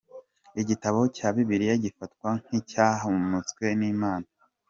Igitabo 0.61 0.99
cya 1.15 1.27
Bibiliya 1.35 1.75
gifatwa 1.83 2.29
nkicyahumetswe 2.45 3.65
n’Imana. 3.79 4.27